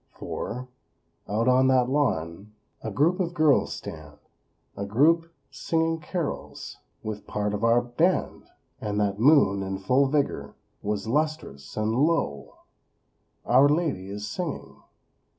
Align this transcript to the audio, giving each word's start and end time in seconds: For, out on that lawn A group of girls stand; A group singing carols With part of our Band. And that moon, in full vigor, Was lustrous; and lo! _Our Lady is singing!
For, 0.13 0.67
out 1.29 1.47
on 1.47 1.67
that 1.67 1.87
lawn 1.87 2.53
A 2.81 2.89
group 2.89 3.19
of 3.19 3.35
girls 3.35 3.71
stand; 3.75 4.17
A 4.75 4.83
group 4.83 5.31
singing 5.51 5.99
carols 5.99 6.77
With 7.03 7.27
part 7.27 7.53
of 7.53 7.63
our 7.63 7.83
Band. 7.83 8.45
And 8.79 8.99
that 8.99 9.19
moon, 9.19 9.61
in 9.61 9.77
full 9.77 10.07
vigor, 10.07 10.55
Was 10.81 11.05
lustrous; 11.07 11.77
and 11.77 11.93
lo! 11.95 12.55
_Our 13.45 13.69
Lady 13.69 14.09
is 14.09 14.27
singing! 14.27 14.81